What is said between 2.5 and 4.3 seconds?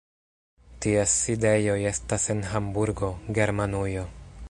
Hamburgo, Germanujo.